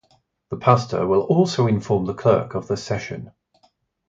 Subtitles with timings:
[0.49, 3.33] The pastor will also inform the clerk of the session